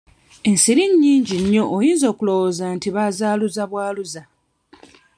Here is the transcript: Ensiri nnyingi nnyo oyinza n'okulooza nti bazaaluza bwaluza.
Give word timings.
Ensiri 0.49 0.83
nnyingi 0.91 1.35
nnyo 1.41 1.63
oyinza 1.75 2.07
n'okulooza 2.09 2.65
nti 2.75 2.87
bazaaluza 2.95 3.63
bwaluza. 3.71 4.21